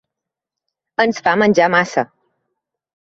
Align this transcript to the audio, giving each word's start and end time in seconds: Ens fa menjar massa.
Ens 1.05 1.21
fa 1.27 1.35
menjar 1.43 1.69
massa. 1.75 2.09